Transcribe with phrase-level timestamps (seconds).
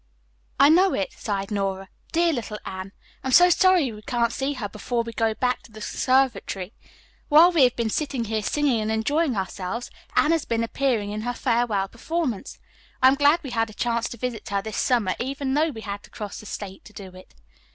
[0.59, 1.87] "I know it," sighed Nora.
[2.11, 2.91] "Dear little Anne!
[3.23, 6.73] I'm so sorry we can't see her before we go back to the conservatory.
[7.29, 11.21] While we have been sitting here singing and enjoying ourselves, Anne has been appearing in
[11.21, 12.57] her farewell performance.
[13.03, 15.81] I am glad we had a chance to visit her this summer, even though we
[15.81, 17.35] had to cross the state to do it."